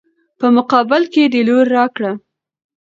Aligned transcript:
په 0.39 0.47
مقابل 0.57 1.03
کې 1.13 1.23
د 1.33 1.35
لور 1.47 1.65
راکړه. 1.77 2.11